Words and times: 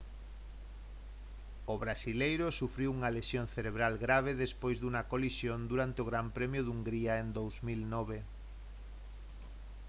o 1.73 1.75
brasileiro 1.83 2.47
sufriu 2.59 2.89
unha 2.97 3.13
lesión 3.17 3.45
cerebral 3.55 3.93
grave 4.05 4.31
despois 4.43 4.77
dunha 4.79 5.07
colisión 5.13 5.59
durante 5.71 5.97
o 6.03 6.07
gran 6.09 6.27
premio 6.37 6.61
de 6.63 6.71
hungría 6.73 7.13
en 7.23 7.27
2009 7.37 8.17